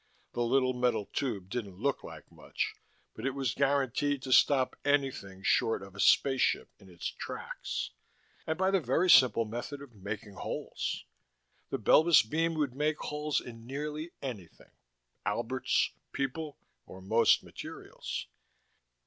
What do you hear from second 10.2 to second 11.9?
holes. The